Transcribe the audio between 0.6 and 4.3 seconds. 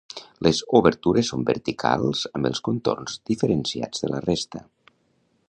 obertures són verticals amb els contorns diferenciats de la